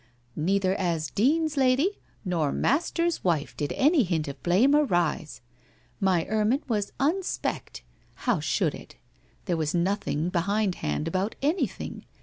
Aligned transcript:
Xcither 0.35 0.73
as 0.77 1.11
Dean's 1.11 1.57
lady, 1.57 1.99
nor 2.25 2.51
master's 2.51 3.23
wife 3.23 3.55
did 3.55 3.71
any 3.73 4.01
hint 4.01 4.27
of 4.27 4.41
blame 4.41 4.73
arise. 4.75 5.41
My 5.99 6.25
ermine 6.25 6.63
was 6.67 6.91
unspecked. 6.99 7.83
How 8.25 8.39
should 8.39 8.73
it? 8.73 8.95
There 9.45 9.57
was 9.57 9.75
nothing 9.75 10.29
behind 10.29 10.73
hand 10.81 11.07
about 11.07 11.35
anything. 11.43 12.05